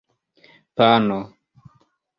pano 0.75 1.19